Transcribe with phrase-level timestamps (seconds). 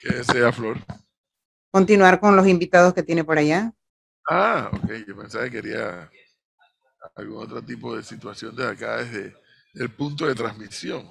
[0.00, 0.78] ¿Qué desea, Flor?
[1.70, 3.74] Continuar con los invitados que tiene por allá.
[4.26, 4.90] Ah, ok.
[5.06, 6.10] Yo pensaba que quería
[7.14, 9.36] algún otro tipo de situación de acá desde
[9.74, 11.06] el punto de transmisión.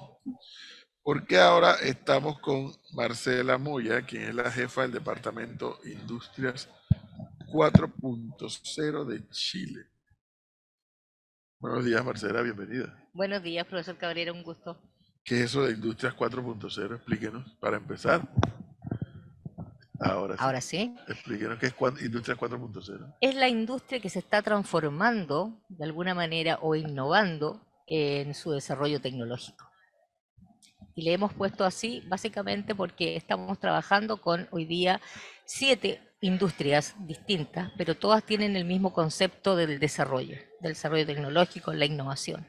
[1.02, 6.68] Porque ahora estamos con Marcela Moya, quien es la jefa del Departamento Industrias
[7.52, 9.86] 4.0 de Chile.
[11.60, 13.08] Buenos días, Marcela, bienvenida.
[13.12, 14.82] Buenos días, profesor Cabrera, un gusto.
[15.22, 16.96] ¿Qué es eso de Industrias 4.0?
[16.96, 18.28] Explíquenos, para empezar.
[20.00, 20.42] Ahora sí.
[20.42, 20.94] Ahora sí.
[21.08, 23.16] Explíquenos qué es Industrias 4.0.
[23.20, 29.00] Es la industria que se está transformando de alguna manera o innovando en su desarrollo
[29.00, 29.68] tecnológico.
[30.94, 35.00] Y le hemos puesto así básicamente porque estamos trabajando con hoy día
[35.44, 41.86] siete industrias distintas, pero todas tienen el mismo concepto del desarrollo, del desarrollo tecnológico, la
[41.86, 42.46] innovación.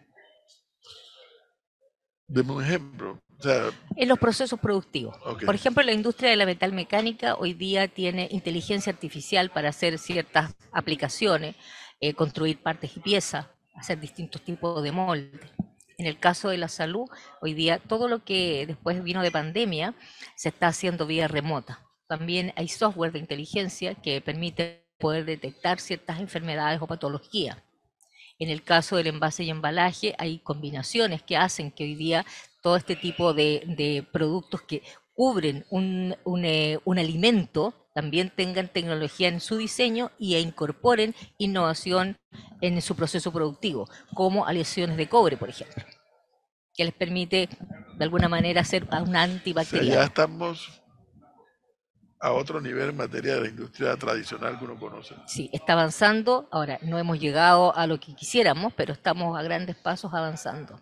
[2.32, 3.20] Deme un ejemplo.
[3.38, 5.18] O sea, En los procesos productivos.
[5.46, 10.56] Por ejemplo, la industria de la metalmecánica hoy día tiene inteligencia artificial para hacer ciertas
[10.72, 11.56] aplicaciones,
[12.00, 15.42] eh, construir partes y piezas, hacer distintos tipos de moldes.
[15.98, 17.10] En el caso de la salud,
[17.42, 19.94] hoy día todo lo que después vino de pandemia
[20.36, 21.82] se está haciendo vía remota.
[22.08, 27.58] También hay software de inteligencia que permite poder detectar ciertas enfermedades o patologías.
[28.42, 32.26] En el caso del envase y embalaje, hay combinaciones que hacen que hoy día
[32.64, 34.82] todo este tipo de, productos que
[35.14, 41.14] cubren un, un, eh, un alimento también tengan tecnología en su diseño y e incorporen
[41.38, 42.18] innovación
[42.62, 45.84] en su proceso productivo, como aleaciones de cobre, por ejemplo,
[46.74, 47.48] que les permite
[47.96, 50.81] de alguna manera hacer un o sea, ya estamos
[52.22, 55.16] a otro nivel en materia de la industria tradicional que uno conoce.
[55.26, 56.48] Sí, está avanzando.
[56.52, 60.80] Ahora, no hemos llegado a lo que quisiéramos, pero estamos a grandes pasos avanzando.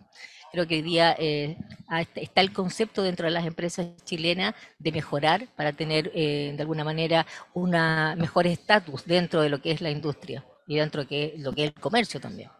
[0.52, 1.56] Creo que hoy día eh,
[1.88, 6.52] ah, est- está el concepto dentro de las empresas chilenas de mejorar para tener eh,
[6.54, 11.02] de alguna manera una mejor estatus dentro de lo que es la industria y dentro
[11.02, 12.50] de que- lo que es el comercio también.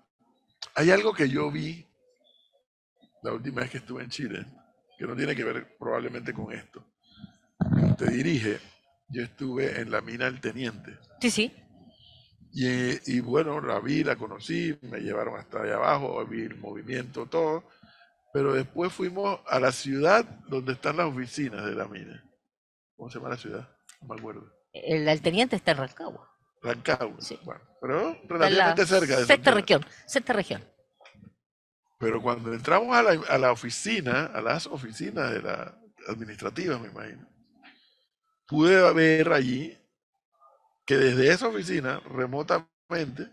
[0.77, 1.85] Hay algo que yo vi
[3.23, 4.47] la última vez que estuve en Chile,
[4.97, 6.85] que no tiene que ver probablemente con esto.
[7.99, 8.59] Te dirige,
[9.11, 10.99] yo estuve en la mina del Teniente.
[11.21, 11.55] Sí, sí.
[12.53, 17.27] Y, y bueno, la vi, la conocí, me llevaron hasta allá abajo, vi el movimiento,
[17.27, 17.65] todo.
[18.33, 22.25] Pero después fuimos a la ciudad donde están las oficinas de la mina.
[22.97, 23.69] ¿Cómo se llama la ciudad?
[24.01, 24.53] No me acuerdo.
[24.73, 26.29] El, el teniente está en Rancagua.
[26.63, 27.21] Rancagua.
[27.21, 27.39] Sí.
[27.45, 29.85] Bueno, pero relativamente cerca de sexta región.
[30.07, 30.65] Sexta región.
[31.99, 35.77] Pero cuando entramos a la, a la oficina, a las oficinas de la
[36.09, 37.29] administrativas, me imagino,
[38.51, 39.79] pude ver allí
[40.85, 43.29] que desde esa oficina, remotamente,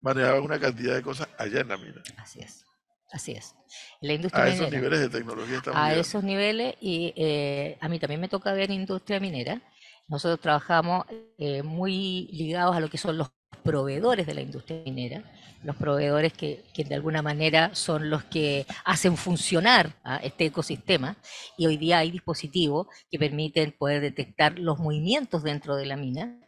[0.00, 2.00] manejaban una cantidad de cosas allá en la mina.
[2.16, 2.64] Así es.
[3.12, 3.56] Así es.
[4.00, 7.98] La industria A esos niveles de tecnología estamos a esos niveles y eh, a mí
[7.98, 9.60] también me toca ver industria minera.
[10.06, 15.22] Nosotros trabajamos eh, muy ligados a lo que son los proveedores de la industria minera,
[15.62, 20.20] los proveedores que, que de alguna manera son los que hacen funcionar ¿ah?
[20.22, 21.16] este ecosistema
[21.58, 26.40] y hoy día hay dispositivos que permiten poder detectar los movimientos dentro de la mina,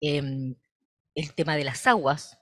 [0.00, 0.56] em,
[1.14, 2.38] el tema de las aguas,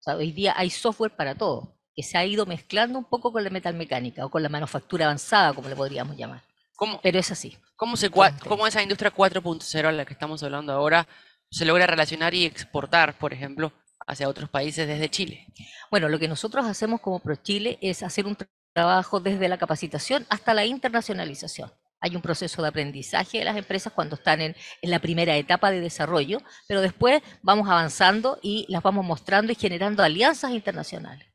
[0.00, 3.32] o sea, hoy día hay software para todo, que se ha ido mezclando un poco
[3.32, 6.42] con la metalmecánica o con la manufactura avanzada, como le podríamos llamar.
[6.76, 7.56] ¿Cómo, Pero es así.
[7.76, 11.06] cómo, se, cómo esa industria 4.0 a la que estamos hablando ahora
[11.54, 13.72] se logra relacionar y exportar, por ejemplo,
[14.06, 15.46] hacia otros países desde Chile?
[15.90, 20.26] Bueno, lo que nosotros hacemos como ProChile es hacer un tra- trabajo desde la capacitación
[20.28, 21.72] hasta la internacionalización.
[22.00, 25.70] Hay un proceso de aprendizaje de las empresas cuando están en, en la primera etapa
[25.70, 31.28] de desarrollo, pero después vamos avanzando y las vamos mostrando y generando alianzas internacionales.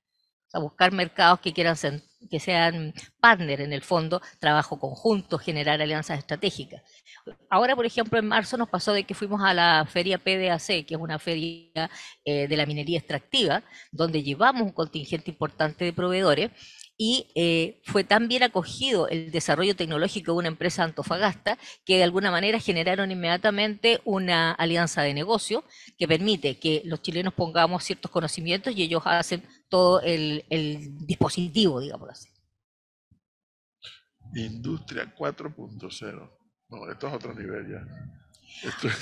[0.48, 1.78] O sea, buscar mercados que quieran
[2.30, 6.82] que sean partner en el fondo, trabajo conjunto, generar alianzas estratégicas.
[7.50, 10.96] Ahora, por ejemplo, en marzo nos pasó de que fuimos a la feria PDAC, que
[10.96, 11.90] es una feria
[12.26, 16.52] eh, de la minería extractiva, donde llevamos un contingente importante de proveedores
[17.02, 22.04] y eh, fue tan bien acogido el desarrollo tecnológico de una empresa Antofagasta que de
[22.04, 25.64] alguna manera generaron inmediatamente una alianza de negocio
[25.98, 31.80] que permite que los chilenos pongamos ciertos conocimientos y ellos hacen todo el, el dispositivo,
[31.80, 32.30] digamos así.
[34.36, 36.32] Industria 4.0.
[36.70, 37.86] No, esto es otro nivel ya.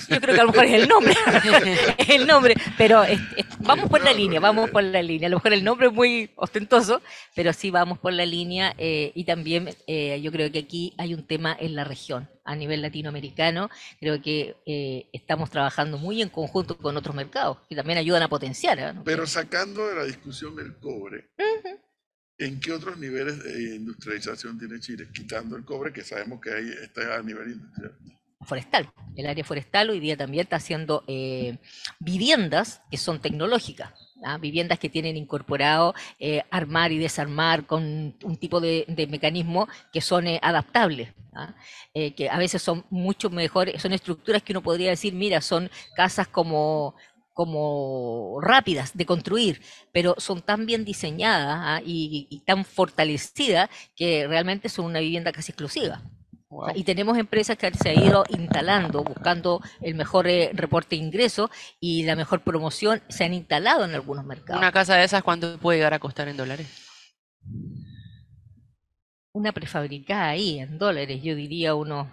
[0.10, 1.14] Yo creo que a lo mejor es el nombre,
[2.10, 5.28] el nombre, pero es- es- vamos por la línea, vamos por la línea.
[5.28, 7.02] A lo mejor el nombre es muy ostentoso,
[7.36, 11.14] pero sí vamos por la línea eh, y también eh, yo creo que aquí hay
[11.14, 13.70] un tema en la región, a nivel latinoamericano.
[14.00, 18.28] Creo que eh, estamos trabajando muy en conjunto con otros mercados que también ayudan a
[18.30, 18.94] potenciar.
[18.96, 19.04] ¿no?
[19.04, 21.30] Pero sacando de la discusión el cobre,
[22.38, 25.08] ¿en qué otros niveles de industrialización tiene Chile?
[25.14, 27.94] Quitando el cobre, que sabemos que ahí está a nivel industrial.
[28.48, 28.90] Forestal.
[29.16, 31.58] El área forestal hoy día también está haciendo eh,
[32.00, 33.92] viviendas que son tecnológicas.
[34.24, 34.38] ¿ah?
[34.38, 40.28] Viviendas que tienen incorporado eh, armar y desarmar con un tipo de, mecanismo que son
[40.28, 41.54] eh, adaptables, ¿ah?
[41.94, 46.28] Que a veces son mucho mejores, son estructuras que uno podría decir, mira, son casas
[46.28, 46.96] como,
[47.34, 49.62] como rápidas de construir,
[49.92, 51.82] pero son tan bien diseñadas ¿ah?
[51.84, 56.02] y tan fortalecidas que realmente son una vivienda casi exclusiva.
[56.50, 56.80] O sea, Wow.
[56.80, 61.52] Y tenemos empresas que se han ido instalando, buscando el mejor eh, reporte de ingreso
[61.80, 64.60] y la mejor promoción, se han instalado en algunos mercados.
[64.62, 66.68] Una casa de esas, ¿cuánto puede llegar a costar en dólares?
[69.34, 72.08] Una prefabricada ahí en dólares, yo diría unos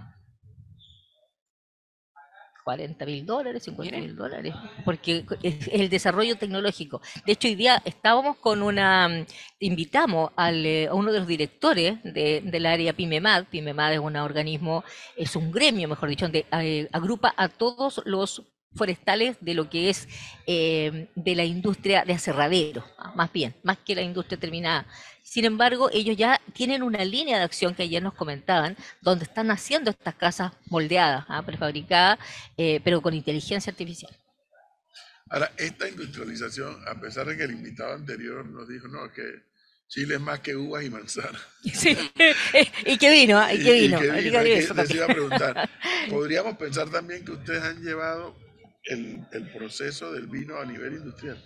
[2.65, 4.07] 40 mil dólares, 50 Mire.
[4.07, 7.01] mil dólares, porque es el desarrollo tecnológico.
[7.27, 9.27] De hecho, hoy día estábamos con una, mm,
[9.61, 14.17] invitamos al, eh, a uno de los directores de, del área PYMEMAD, PYMEMAD es un
[14.17, 14.83] organismo,
[15.17, 18.43] es un gremio, mejor dicho, donde eh, agrupa a todos los
[18.75, 20.09] forestales de lo que es
[20.47, 24.87] eh, de la industria de aserradero, ah, más bien, más que la industria terminada.
[25.25, 29.51] Sin embargo, ellos ya tienen una línea de acción que ayer nos comentaban, donde están
[29.51, 32.19] haciendo estas casas moldeadas, ah, prefabricadas,
[32.59, 34.15] eh, pero con inteligencia artificial.
[35.31, 39.23] Ahora, esta industrialización, a pesar de que el invitado anterior nos dijo, no, que
[39.89, 41.41] Chile es más que uvas y manzanas.
[41.73, 41.97] Sí,
[42.85, 43.99] y qué vino, y qué vino.
[43.99, 45.71] que que eso les iba a preguntar,
[46.11, 48.37] ¿podríamos pensar también que ustedes han llevado
[48.85, 51.43] el, el proceso del vino a nivel industrial?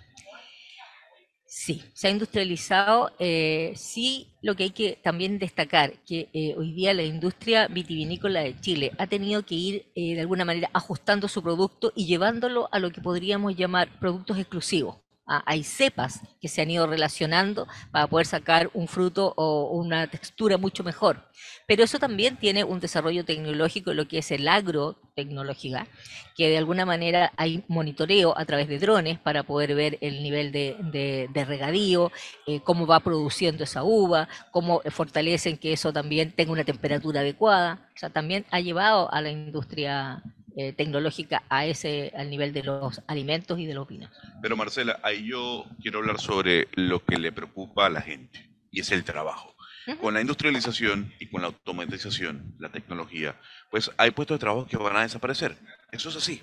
[1.50, 3.10] Sí, se ha industrializado.
[3.18, 8.40] eh, sí, lo que hay que también destacar, que eh, hoy día la industria vitivinícola
[8.40, 12.68] de Chile ha tenido que ir eh, de alguna manera ajustando su producto y llevándolo
[12.70, 14.96] a lo que podríamos llamar productos exclusivos.
[15.28, 20.56] Hay cepas que se han ido relacionando para poder sacar un fruto o una textura
[20.56, 21.28] mucho mejor.
[21.66, 25.86] Pero eso también tiene un desarrollo tecnológico, lo que es el agrotecnológica,
[26.34, 30.50] que de alguna manera hay monitoreo a través de drones para poder ver el nivel
[30.50, 32.10] de, regadío,
[32.46, 37.88] eh, cómo va produciendo esa uva, cómo fortalecen que eso también tenga una temperatura adecuada.
[37.94, 40.22] O sea, también ha llevado a la industria
[40.56, 44.10] eh, tecnológica a ese, al nivel de los alimentos y de los vinos.
[44.42, 48.80] Pero Marcela, ahí yo quiero hablar sobre lo que le preocupa a la gente, y
[48.80, 49.54] es el trabajo.
[50.02, 53.40] Con la industrialización y con la automatización, la tecnología,
[53.70, 55.56] pues hay puestos de trabajo que van a desaparecer.
[55.92, 56.42] Eso es así.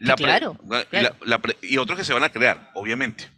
[0.00, 1.14] La pre- claro, la- claro.
[1.24, 3.28] la pre- y otros que se van a crear, obviamente.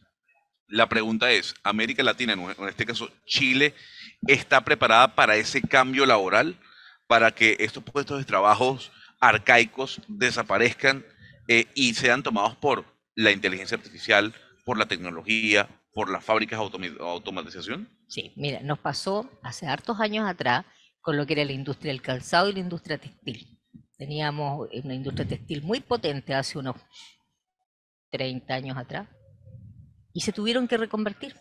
[0.67, 3.75] La pregunta es, ¿América Latina, en en este caso Chile,
[4.27, 6.57] está preparada para ese cambio laboral?
[7.07, 8.79] Para que estos puestos de trabajo
[9.21, 11.05] arcaicos desaparezcan
[11.49, 12.85] eh, y sean tomados por
[13.15, 14.35] la inteligencia artificial,
[14.65, 17.89] por la tecnología, por las fábricas de automatización?
[18.09, 20.65] Sí, mira, nos pasó hace hartos años atrás
[21.01, 23.59] con lo que era la industria del calzado y la industria textil.
[23.97, 26.77] Teníamos una industria textil muy potente hace unos
[28.11, 29.09] 30 años atrás
[30.13, 31.35] y se tuvieron que reconvertir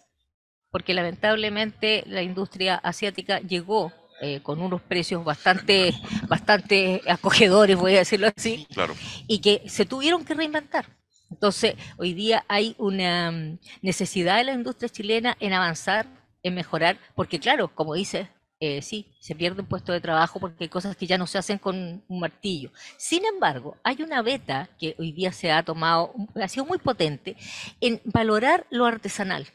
[0.72, 5.94] porque lamentablemente la industria asiática llegó eh, con unos precios bastante,
[6.28, 8.96] bastante acogedores, voy a decirlo así, Claro.
[9.28, 10.86] y que se tuvieron que reinventar.
[11.30, 16.08] Entonces, hoy día hay una mm, necesidad de la industria chilena en avanzar,
[16.44, 18.28] en mejorar, porque claro, como dices,
[18.60, 21.38] eh, sí, se pierde un puesto de trabajo porque hay cosas que ya no se
[21.38, 22.72] hacen con un martillo.
[22.98, 27.36] Sin embargo, hay una beta que hoy día se ha tomado, ha sido muy potente,
[27.82, 29.46] en valorar lo artesanal.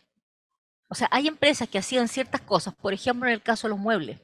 [0.88, 3.78] O sea, hay empresas que hacían ciertas cosas, por ejemplo, en el caso de los
[3.78, 4.19] muebles.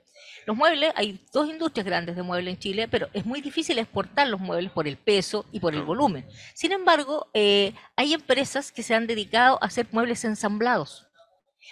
[0.49, 4.29] Los muebles, hay dos industrias grandes de muebles en Chile, pero es muy difícil exportar
[4.29, 6.27] los muebles por el peso y por el volumen.
[6.55, 11.07] Sin embargo, eh, hay empresas que se han dedicado a hacer muebles ensamblados,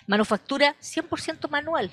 [0.06, 1.90] manufactura 100% manual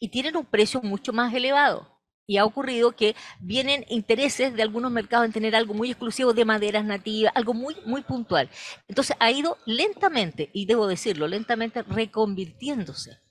[0.00, 1.86] y tienen un precio mucho más elevado.
[2.26, 6.46] Y ha ocurrido que vienen intereses de algunos mercados en tener algo muy exclusivo de
[6.46, 8.48] maderas nativas, algo muy, muy puntual.
[8.88, 13.27] Entonces ha ido lentamente, y debo decirlo, lentamente reconvirtiéndose.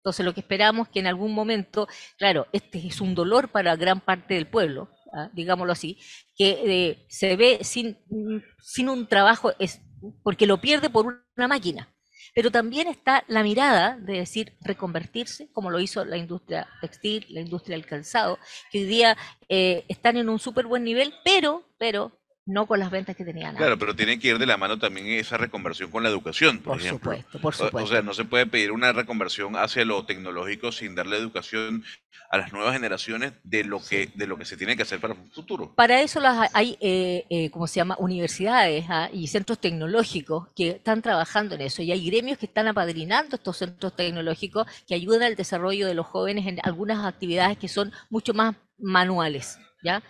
[0.00, 4.00] Entonces lo que esperamos que en algún momento, claro, este es un dolor para gran
[4.00, 5.28] parte del pueblo, ¿ah?
[5.34, 5.98] digámoslo así,
[6.34, 9.82] que eh, se ve sin, mm, sin un trabajo, es,
[10.22, 11.88] porque lo pierde por una máquina.
[12.34, 17.40] Pero también está la mirada de decir reconvertirse, como lo hizo la industria textil, la
[17.40, 18.38] industria del calzado,
[18.70, 19.16] que hoy día
[19.48, 22.19] eh, están en un súper buen nivel, pero, pero
[22.50, 23.80] no con las ventas que tenían Claro, antes.
[23.86, 26.80] pero tiene que ir de la mano también esa reconversión con la educación, por, Por
[26.80, 27.12] ejemplo.
[27.12, 27.84] supuesto, por supuesto.
[27.84, 31.84] O sea, no se puede pedir una reconversión hacia lo tecnológico sin darle educación
[32.30, 35.14] a las nuevas generaciones de lo que, de lo que se tiene que hacer para
[35.14, 35.74] un futuro.
[35.74, 37.96] Para eso las hay, eh, eh, ¿cómo se llama?
[37.98, 41.82] Universidades ah, y centros tecnológicos que están trabajando en eso.
[41.82, 46.06] Y hay gremios que están apadrinando estos centros tecnológicos que ayudan al desarrollo de los
[46.06, 50.02] jóvenes en algunas actividades que son mucho más manuales, ¿ya?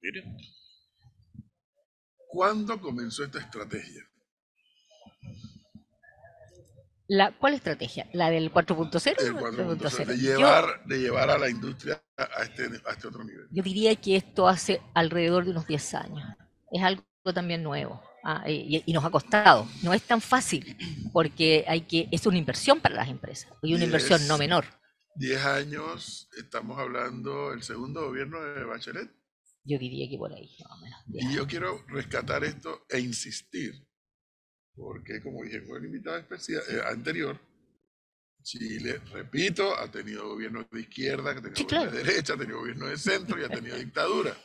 [0.00, 0.22] Mire,
[2.34, 4.02] ¿Cuándo comenzó esta estrategia?
[7.06, 8.08] La, ¿Cuál estrategia?
[8.12, 9.14] ¿La del 4.0?
[9.22, 10.14] El o 4.0, de 3.0?
[10.16, 13.46] Yo- llevar, de llevar a la industria a este, a este otro nivel.
[13.52, 16.28] Yo diría que esto hace alrededor de unos 10 años.
[16.72, 18.02] Es algo también nuevo.
[18.24, 19.68] ah, y, y nos ha costado.
[19.82, 20.76] No es tan fácil,
[21.12, 24.64] porque hay que, es una inversión para las empresas, y una inversión no menor.
[25.16, 29.10] 10 años, estamos hablando el segundo gobierno de Bachelet.
[29.64, 31.00] Yo diría que por ahí, más o menos.
[31.06, 33.72] 10 Y yo quiero rescatar esto e insistir,
[34.74, 37.40] porque como dije con el invitado especial eh, anterior,
[38.42, 41.90] Chile, repito, ha tenido gobiernos de izquierda, ha tenido Sí, claro.
[41.90, 44.36] de derecha, ha tenido gobiernos de centro y ha tenido dictadura.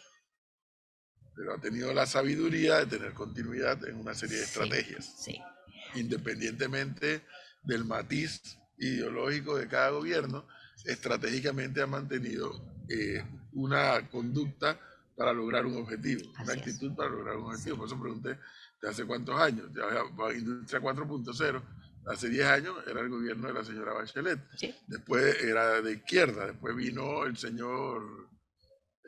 [1.36, 4.50] Pero ha tenido la sabiduría de tener continuidad en una serie de Sí.
[4.50, 5.42] estrategias, Sí.
[5.96, 7.26] independientemente
[7.64, 8.42] del matiz
[8.78, 10.48] ideológico de cada gobierno,
[10.86, 13.22] estratégicamente ha mantenido eh,
[13.52, 14.80] una conducta
[15.20, 16.60] para lograr un objetivo, una es.
[16.60, 17.76] actitud para lograr un objetivo.
[17.76, 18.40] Por eso pregunté,
[18.82, 19.70] ¿de hace cuántos años?
[19.76, 21.62] Ya Industria 4.0,
[22.08, 24.74] hace 10 años era el gobierno de la señora Bachelet, Sí.
[24.88, 28.30] después era de izquierda, después vino el señor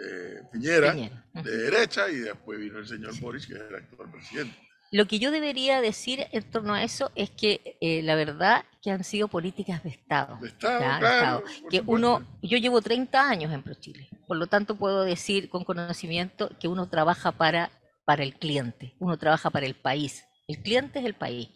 [0.04, 4.58] eh, Piñera, de derecha, y después vino el señor Boris, que es el actual presidente.
[4.94, 8.92] Lo que yo debería decir en torno a eso es que eh, la verdad que
[8.92, 10.38] han sido políticas de Estado.
[10.42, 11.84] De Estado, ya, de claro, Estado, que supuesto.
[11.92, 16.68] uno, yo llevo 30 años en ProChile, por lo tanto puedo decir con conocimiento que
[16.68, 17.72] uno trabaja para,
[18.06, 20.26] para el cliente, uno trabaja para el país.
[20.48, 21.48] El cliente es el país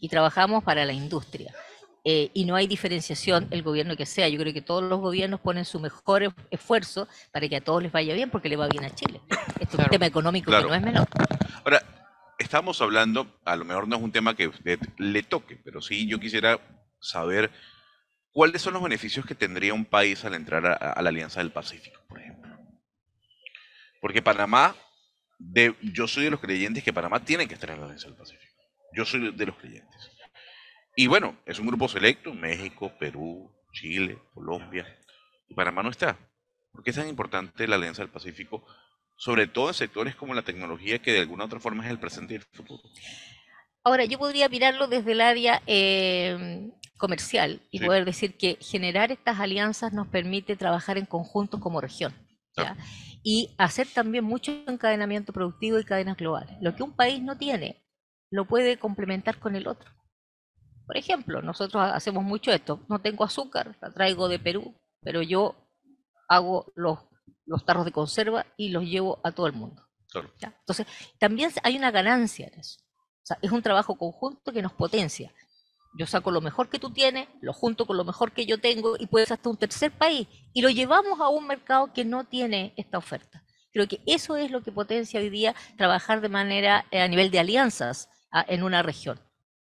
[0.00, 1.54] y trabajamos para la industria.
[2.02, 4.26] Eh, y no hay diferenciación el gobierno que sea.
[4.28, 7.92] Yo creo que todos los gobiernos ponen su mejor esfuerzo para que a todos les
[7.92, 9.20] vaya bien, porque le va bien a Chile.
[9.60, 10.64] Esto es un tema económico Claro.
[10.64, 11.06] que no es menor.
[12.50, 16.08] Estamos hablando, a lo mejor no es un tema que usted le toque, pero sí
[16.08, 16.58] yo quisiera
[16.98, 17.48] saber
[18.32, 21.52] cuáles son los beneficios que tendría un país al entrar a, a la Alianza del
[21.52, 22.58] Pacífico, por ejemplo.
[24.00, 24.74] Porque Panamá,
[25.38, 28.16] de, yo soy de los creyentes que Panamá tiene que estar en la Alianza del
[28.16, 28.52] Pacífico.
[28.96, 30.10] Yo soy de los creyentes.
[30.96, 34.98] Y bueno, es un grupo selecto, México, Perú, Chile, Colombia,
[35.48, 36.18] y Panamá no está.
[36.72, 38.66] ¿Por qué es tan importante la Alianza del Pacífico?
[39.20, 41.98] Sobre todo en sectores como la tecnología, que de alguna u otra forma es el
[41.98, 42.82] presente y el futuro.
[43.84, 47.84] Ahora, yo podría mirarlo desde el área eh, comercial y Sí.
[47.84, 52.14] poder decir que generar estas alianzas nos permite trabajar en conjunto como región.
[53.22, 56.56] Y hacer también mucho encadenamiento productivo y cadenas globales.
[56.62, 57.76] Lo que un país no tiene,
[58.30, 59.90] lo puede complementar con el otro.
[60.86, 62.80] Por ejemplo, nosotros ha- hacemos mucho esto.
[62.88, 65.54] No tengo azúcar, la traigo de Perú, pero yo
[66.28, 66.98] hago los,
[67.50, 69.84] los tarros de conserva y los llevo a todo el mundo.
[70.10, 70.30] Claro.
[70.38, 70.54] ¿ya?
[70.60, 70.86] Entonces,
[71.18, 72.78] también hay una ganancia en eso.
[72.80, 75.32] O sea, es un trabajo conjunto que nos potencia.
[75.98, 78.96] Yo saco lo mejor que tú tienes, lo junto con lo mejor que yo tengo
[78.96, 82.72] y puedes hasta un tercer país y lo llevamos a un mercado que no tiene
[82.76, 83.42] esta oferta.
[83.72, 87.32] Creo que eso es lo que potencia hoy día trabajar de manera eh, a nivel
[87.32, 89.20] de alianzas a- en una región.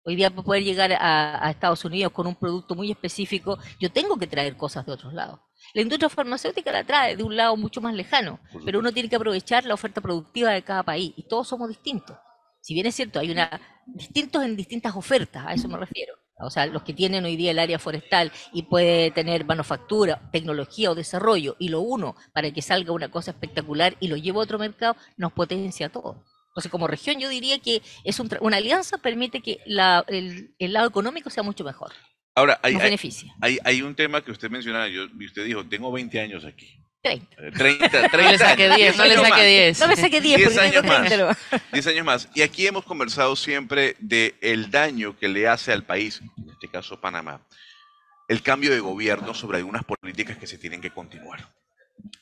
[0.05, 3.93] Hoy día para poder llegar a, a Estados Unidos con un producto muy específico, yo
[3.93, 5.39] tengo que traer cosas de otros lados.
[5.75, 9.17] La industria farmacéutica la trae de un lado mucho más lejano, pero uno tiene que
[9.17, 12.17] aprovechar la oferta productiva de cada país y todos somos distintos.
[12.61, 16.15] Si bien es cierto, hay una distintos en distintas ofertas, a eso me refiero.
[16.41, 20.91] O sea, los que tienen hoy día el área forestal y puede tener manufactura, tecnología
[20.91, 24.45] o desarrollo y lo uno para que salga una cosa espectacular y lo llevo a
[24.45, 26.17] otro mercado, nos potencia a todos.
[26.51, 30.55] Entonces, como región, yo diría que es un tra- una alianza permite que la- el,
[30.59, 31.93] el lado económico sea mucho mejor,
[32.39, 33.35] Ahora, hay, nos hay, beneficia.
[33.41, 36.81] hay- hay un tema que usted mencionaba, yo, y usted dijo, tengo 20 años aquí.
[37.03, 37.37] 30.
[37.39, 39.81] Eh, 30, 30 No le saque años, 10, no le más, 10.
[39.81, 41.09] No me saque 10 Diez porque tengo años más.
[41.09, 41.37] 30.
[41.53, 41.59] ¿no?
[41.73, 42.29] 10 años más.
[42.35, 46.69] Y aquí hemos conversado siempre de el daño que le hace al país, en este
[46.69, 47.47] caso Panamá,
[48.29, 51.49] el cambio de gobierno sobre algunas políticas que se tienen que continuar.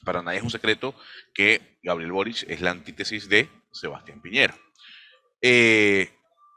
[0.04, 0.94] Para nadie es un secreto
[1.34, 4.56] que Gabriel Boric es la antítesis de Sebastián Piñera.
[5.42, 6.10] Eh,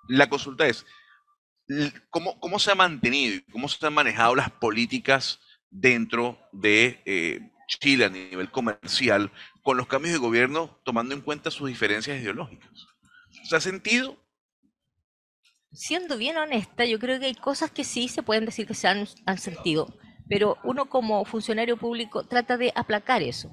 [0.08, 0.86] la consulta es,
[2.10, 7.52] ¿cómo, ¿cómo se ha mantenido y cómo se han manejado las políticas dentro de eh,
[7.68, 12.70] Chile a nivel comercial con los cambios de gobierno tomando en cuenta sus diferencias ideológicas?
[13.44, 14.18] ¿Se ha sentido?
[15.72, 18.88] Siendo bien honesta, yo creo que hay cosas que sí se pueden decir que se
[18.88, 19.96] han, han sentido,
[20.28, 23.52] pero uno como funcionario público trata de aplacar eso.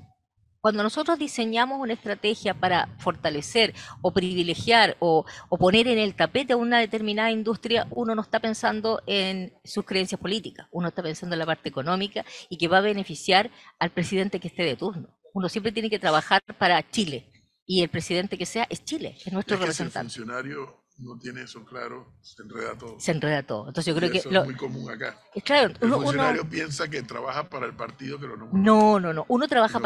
[0.67, 6.55] Cuando nosotros diseñamos una estrategia para fortalecer o privilegiar o, o poner en el tapete
[6.55, 11.37] a una determinada industria, uno no está pensando en sus creencias políticas, uno está pensando
[11.37, 15.17] en la parte económica y que va a beneficiar al presidente que esté de turno.
[15.35, 17.31] Uno siempre tiene que trabajar para Chile
[17.65, 20.13] y el presidente que sea es Chile, es nuestro Es que representante.
[20.13, 22.99] funcionario no tiene eso claro, se enreda todo.
[22.99, 23.69] Se enreda todo.
[23.69, 24.19] Entonces yo creo Y que...
[24.19, 25.19] eso lo- es muy común acá.
[25.45, 28.59] claro, El uno- funcionario piensa que trabaja para el partido que lo nombra.
[28.59, 29.27] No, no, no.
[29.29, 29.83] Uno trabaja No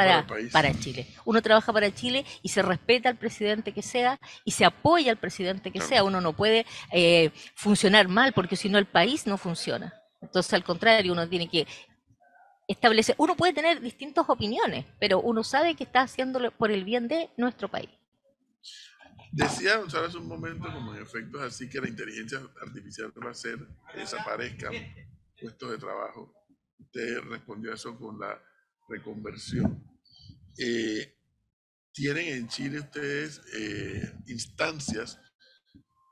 [0.52, 1.08] para Chile.
[1.24, 5.18] Uno trabaja para Chile y se respeta al presidente que sea y se apoya al
[5.18, 5.88] presidente que Claro.
[5.88, 6.04] sea.
[6.04, 9.92] Uno no puede eh, funcionar mal porque si no el país no funciona.
[10.22, 11.66] Entonces, al contrario, uno tiene que
[12.68, 13.16] establecer.
[13.18, 17.30] Uno puede tener distintas opiniones, pero uno sabe que está haciéndolo por el bien de
[17.36, 17.90] nuestro país.
[19.32, 23.32] Decía Gonzalo hace un momento, como en efectos así, que la inteligencia artificial va a
[23.32, 23.58] hacer
[23.92, 24.74] que desaparezcan
[25.40, 26.34] puestos de trabajo.
[26.78, 28.42] Usted respondió a eso con la
[28.88, 29.84] reconversión.
[30.58, 31.16] Eh,
[31.92, 35.20] ¿Tienen en Chile ustedes eh, instancias?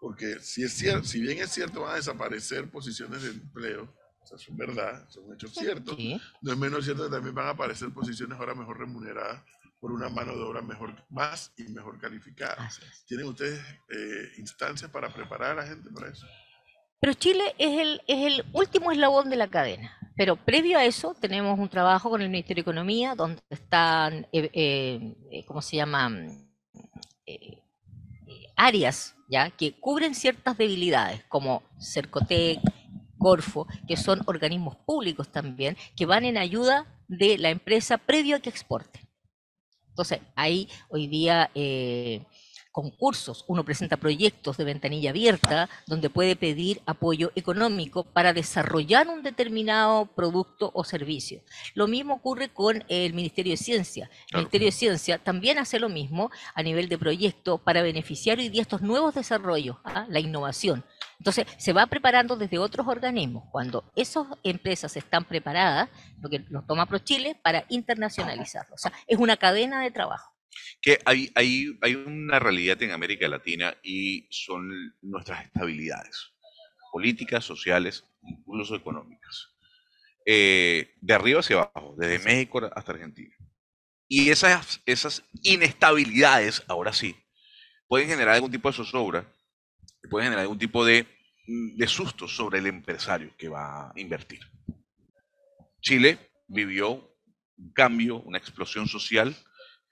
[0.00, 4.26] Porque si, es cierto, si bien es cierto, van a desaparecer posiciones de empleo, o
[4.26, 5.98] sea, son verdad, son hechos ciertos,
[6.40, 9.42] no es menos cierto que también van a aparecer posiciones ahora mejor remuneradas
[9.80, 12.68] por una mano de obra mejor, más y mejor calificada.
[13.06, 16.26] ¿Tienen ustedes eh, instancias para preparar a la gente para eso?
[17.00, 19.96] Pero Chile es el, es el último eslabón de la cadena.
[20.16, 24.50] Pero previo a eso tenemos un trabajo con el Ministerio de Economía donde están, eh,
[24.52, 26.50] eh, eh, ¿cómo se llaman?
[27.24, 27.62] Eh,
[28.26, 32.58] eh, áreas ya que cubren ciertas debilidades, como Cercotec,
[33.18, 38.40] Corfo, que son organismos públicos también, que van en ayuda de la empresa previo a
[38.40, 39.07] que exporte.
[39.98, 42.22] Entonces, hay hoy día eh,
[42.70, 49.24] concursos, uno presenta proyectos de ventanilla abierta donde puede pedir apoyo económico para desarrollar un
[49.24, 51.42] determinado producto o servicio.
[51.74, 54.04] Lo mismo ocurre con el Ministerio de Ciencia.
[54.04, 54.42] El Claro.
[54.42, 58.62] Ministerio de Ciencia también hace lo mismo a nivel de proyecto para beneficiar hoy día
[58.62, 60.06] estos nuevos desarrollos, ¿ah?
[60.08, 60.84] la innovación.
[61.18, 63.44] Entonces, se va preparando desde otros organismos.
[63.50, 65.88] Cuando esas empresas están preparadas,
[66.20, 68.74] lo que nos toma ProChile para internacionalizarlo.
[68.74, 70.32] O sea, es una cadena de trabajo.
[70.80, 76.32] que hay, hay, hay una realidad en América Latina y son nuestras estabilidades
[76.92, 79.50] políticas, sociales, incluso económicas.
[80.26, 83.34] Eh, de arriba hacia abajo, desde México hasta Argentina.
[84.08, 87.16] Y esas, esas inestabilidades, ahora sí,
[87.86, 89.32] pueden generar algún tipo de zozobra,
[90.08, 91.06] pueden generar algún tipo de,
[91.46, 94.40] mm, de susto sobre el empresario que va a invertir.
[95.80, 96.90] Chile vivió
[97.56, 99.34] un cambio, una explosión social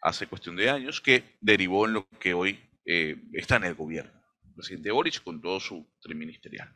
[0.02, 4.12] hace cuestión de años que derivó en lo que hoy eh, está en el gobierno.
[4.44, 6.74] El presidente Boric con todo su triministerial.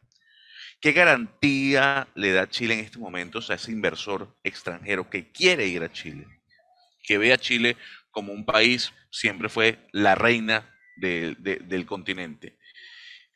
[0.80, 5.82] ¿Qué garantía le da Chile en estos momentos a ese inversor extranjero que quiere ir
[5.82, 6.26] a Chile?
[7.04, 7.76] Que ve a Chile
[8.10, 12.58] como un país, siempre fue la reina de- del continente,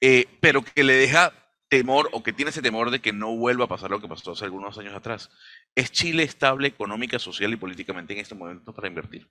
[0.06, 1.32] eh, pero que le deja
[1.70, 4.32] temor o que tiene ese temor de que no vuelva a pasar lo que pasó
[4.32, 5.30] hace algunos años atrás.
[5.74, 9.30] ¿Es Chile estable económica, social y políticamente en este momento para invertir?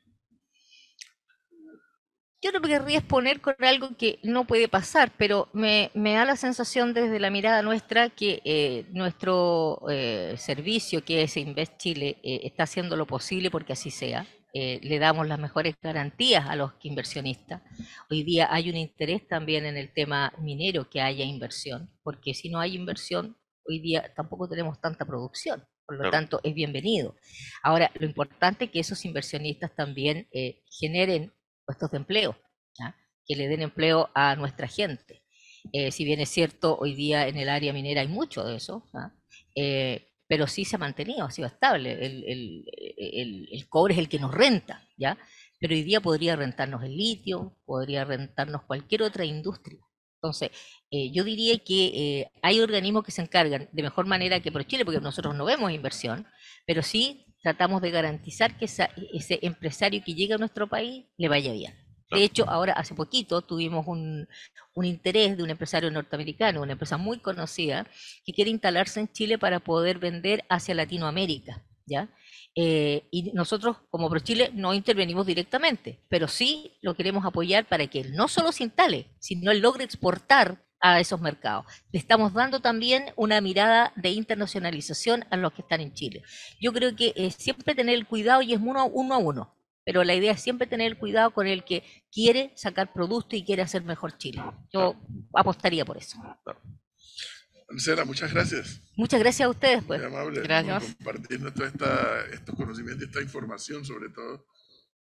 [2.41, 6.37] Yo no querría exponer con algo que no puede pasar, pero me, me da la
[6.37, 12.63] sensación desde la mirada nuestra que eh, nuestro eh, servicio, que es Invest Chile, está
[12.63, 14.25] haciendo lo posible porque así sea.
[14.55, 17.61] Eh, le damos las mejores garantías a los inversionistas.
[18.11, 22.49] Hoy día hay un interés también en el tema minero que haya inversión, porque si
[22.49, 23.35] no hay inversión,
[23.67, 25.63] hoy día tampoco tenemos tanta producción.
[25.85, 26.11] Por lo Claro.
[26.11, 27.15] tanto, es bienvenido.
[27.63, 31.33] Ahora, lo importante es que esos inversionistas también eh, generen
[31.65, 32.37] puestos de empleo,
[32.79, 32.95] ¿ya?
[33.25, 35.23] que le den empleo a nuestra gente.
[35.73, 38.85] Eh, si bien es cierto, hoy día en el área minera hay mucho de eso.
[39.55, 41.93] Eh, pero sí se ha mantenido, ha sido estable.
[41.93, 45.17] El, el- cobre es el que nos renta, ¿ya?
[45.59, 49.79] Pero hoy día podría rentarnos el litio, podría rentarnos cualquier otra industria.
[50.21, 50.51] Entonces,
[50.91, 51.85] eh, yo diría que
[52.21, 55.71] eh, hay organismos que se encargan de mejor manera que ProChile, porque nosotros no vemos
[55.71, 56.25] inversión,
[56.65, 61.27] pero sí tratamos de garantizar que esa- ese empresario que llega a nuestro país le
[61.29, 61.73] vaya bien.
[62.13, 64.27] De hecho, ahora hace poquito tuvimos un,
[64.73, 67.87] un interés de un empresario norteamericano, una empresa muy conocida,
[68.25, 72.09] que quiere instalarse en Chile para poder vender hacia Latinoamérica, ¿ya?
[72.55, 78.01] Eh, y nosotros, como ProChile, no intervenimos directamente, pero sí lo queremos apoyar para que
[78.01, 81.65] él no solo se instale, sino él logre exportar a esos mercados.
[81.91, 86.23] Le estamos dando también una mirada de internacionalización a los que están en Chile.
[86.61, 90.03] Yo creo que eh, siempre tener el cuidado y es uno, uno a uno, pero
[90.03, 93.61] la idea es siempre tener el cuidado con el que quiere sacar producto y quiere
[93.61, 94.41] hacer mejor Chile.
[94.71, 94.95] Yo
[95.33, 96.17] apostaría por eso.
[97.69, 98.81] Marcela, muchas gracias.
[98.95, 99.99] Muchas gracias a ustedes, pues.
[99.99, 100.83] Muy amable Gracias.
[100.83, 104.45] por compartirnos toda esta, estos conocimientos, esta información, sobre todo,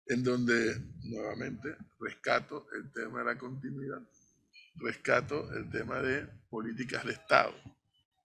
[0.06, 4.00] en donde nuevamente rescato el tema de la continuidad,
[4.76, 7.54] rescato el tema de políticas de Estado,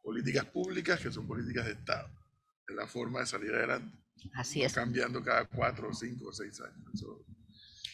[0.02, 2.10] políticas públicas que son políticas de Estado,
[2.68, 3.98] es la forma de salir adelante,
[4.34, 4.74] Así no es.
[4.74, 6.94] cambiando cada cuatro, cinco seis años.
[6.94, 7.26] Eso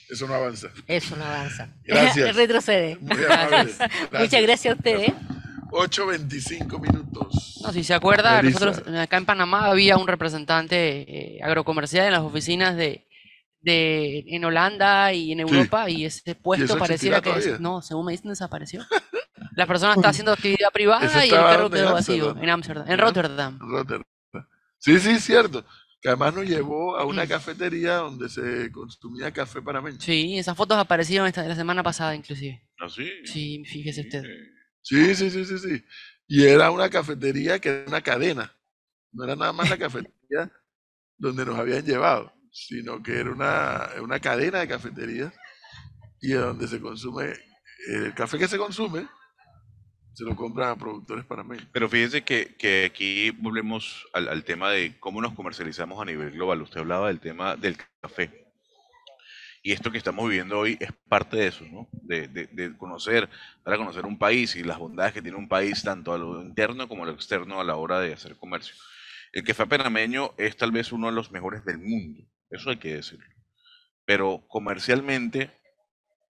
[0.10, 0.70] Eso no avanza.
[0.88, 1.70] Eso no avanza.
[1.84, 2.36] Gracias.
[2.36, 2.98] Retrocede.
[2.98, 3.74] Muy amable.
[4.20, 5.14] Muchas gracias a ustedes.
[5.72, 7.62] 8.25 minutos.
[7.64, 12.22] No, si se acuerda, nosotros acá en Panamá había un representante eh, agrocomercial en las
[12.22, 13.06] oficinas de,
[13.62, 17.58] de en Holanda y en Europa y ese puesto eso pareciera que todavía?
[17.60, 18.86] no, según me dicen desapareció.
[19.56, 22.98] La persona está haciendo actividad privada y el donde, quedó en vacío en Ámsterdam, en.
[23.00, 23.60] Rotterdam.
[23.60, 24.04] Rotterdam.
[24.78, 25.66] Sí, sí, cierto.
[26.06, 27.28] Que además nos llevó a una Mm.
[27.30, 30.00] cafetería donde se consumía café panameño.
[30.00, 32.62] Sí, esas fotos aparecieron esta, la semana pasada inclusive.
[32.78, 33.10] ¿Así?
[33.24, 34.24] Sí, fíjese usted.
[34.84, 35.84] Sí, sí, sí, sí, sí.
[36.28, 38.56] Y era una cafetería que era una cadena.
[39.14, 40.52] No era nada más la cafetería
[41.18, 45.34] donde nos habían llevado, sino que era una, una cadena de cafeterías
[46.22, 47.34] y donde se consume,
[47.88, 49.08] el café que se consume,
[50.16, 51.68] se lo compran a productores panameños.
[51.72, 56.32] Pero fíjense que, que aquí volvemos al, al tema de cómo nos comercializamos a nivel
[56.32, 56.62] global.
[56.62, 58.46] Usted hablaba del tema del café.
[59.62, 61.90] Y esto que estamos viviendo hoy es parte de eso, ¿no?
[61.92, 63.28] De, de- de conocer,
[63.64, 66.88] para conocer un país y las bondades que tiene un país, tanto a lo interno
[66.88, 68.76] como a lo externo a la hora de hacer comercio.
[69.34, 72.94] El café panameño es tal vez uno de los mejores del mundo, eso hay que
[72.96, 73.26] decirlo.
[74.06, 75.50] Pero comercialmente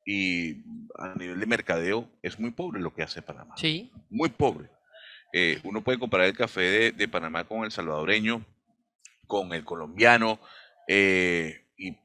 [0.05, 0.63] y
[0.97, 4.69] a nivel de mercadeo es muy pobre lo que hace Panamá Sí, muy pobre.
[5.33, 8.45] Eh, uno puede comparar el café de, de Panamá con el salvadoreño,
[9.27, 10.39] con el colombiano,
[10.87, 11.97] eh, y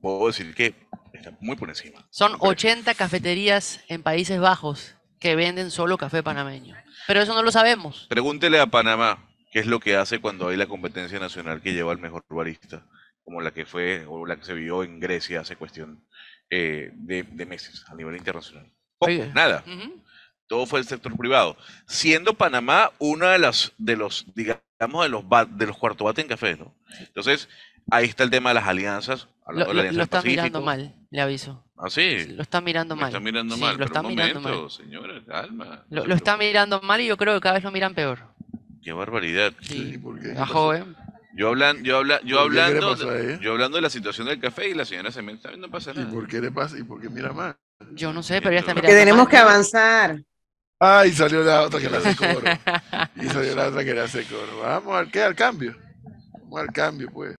[0.00, 0.74] puedo decir que
[1.12, 2.06] está muy por encima.
[2.10, 2.68] son me parece.
[2.68, 6.74] 80 cafeterías en Países Bajos que venden solo café panameño.
[7.06, 8.06] Pero eso no lo sabemos.
[8.08, 11.92] Pregúntele a Panamá qué es lo que hace cuando hay la competencia nacional que lleva
[11.92, 12.86] al mejor barista,
[13.26, 16.02] como la que fue o la que se vio en Grecia hace cuestión
[16.48, 18.70] eh, de, de meses a nivel internacional.
[18.98, 19.30] Poco, Oye.
[19.34, 19.64] nada.
[20.46, 21.56] Todo fue el sector privado,
[21.88, 26.20] siendo Panamá una de las de los digamos de los ba- de los cuarto bate
[26.20, 26.72] en café, ¿no?
[27.00, 27.48] Entonces,
[27.90, 30.22] ahí está el tema de las alianzas, Lo, de la lo- Alianza lo del está
[30.22, 31.64] mirando mal, le aviso.
[31.76, 32.26] Ah, sí.
[32.28, 33.08] Lo está mirando mal.
[33.08, 34.70] está mirando Sí, mal, lo está un mirando momento, mal.
[34.70, 35.84] señora, calma.
[35.90, 38.20] Lo, lo está mirando mal y yo creo que cada vez lo miran peor.
[38.84, 39.52] Qué barbaridad.
[39.62, 39.90] Sí.
[39.92, 40.32] Sí, ¿por qué?
[40.32, 40.74] ¿Qué Ajo, pasó?
[40.74, 40.84] ¿eh?
[41.36, 42.72] Yo hablan, yo habla, yo ¿Por qué?
[42.72, 45.32] ¿Qué le hablando, yo hablando de la situación del café y la señora se me
[45.32, 46.10] está viendo no pasa ¿Y nada.
[46.10, 46.78] por qué le pasa?
[46.78, 47.56] ¿Y por qué mira más?
[47.92, 49.28] Yo no sé, pero ya está Porque Que mirando tenemos mal.
[49.28, 50.22] que avanzar.
[50.78, 52.40] Ay, salió la otra que le hace coro.
[53.16, 54.60] Y salió la otra que le hace coro.
[54.62, 55.74] Vamos al qué, al cambio.
[56.32, 57.34] Vamos al cambio, pues.